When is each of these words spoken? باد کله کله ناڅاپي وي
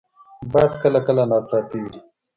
باد 0.51 0.71
کله 0.81 0.99
کله 1.07 1.23
ناڅاپي 1.31 1.79
وي 1.83 1.93